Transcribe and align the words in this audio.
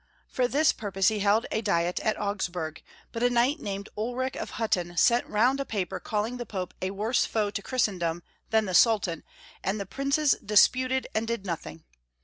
For 0.27 0.47
this 0.47 0.71
purpose 0.73 1.09
he 1.09 1.19
held 1.19 1.45
a 1.51 1.61
diet 1.61 1.99
at 1.99 2.19
Augsburg, 2.19 2.81
but 3.11 3.21
a 3.21 3.29
knight 3.29 3.59
named 3.59 3.87
Ulrich 3.95 4.35
of 4.35 4.53
Ilutten 4.53 4.97
sent 4.97 5.27
round 5.27 5.59
a 5.59 5.63
paper 5.63 5.99
calling 5.99 6.37
the 6.37 6.45
Pope 6.47 6.73
a 6.81 6.89
worse 6.89 7.23
foe 7.25 7.51
to 7.51 7.61
Christendom 7.61 8.23
than 8.49 8.65
the 8.65 8.73
Sultan, 8.73 9.23
and 9.63 9.79
the 9.79 9.85
princes 9.85 10.31
disputed 10.43 11.05
and 11.13 11.27
did 11.27 11.45
nothing. 11.45 11.83